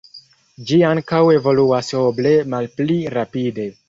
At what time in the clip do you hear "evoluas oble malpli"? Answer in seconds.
1.33-2.97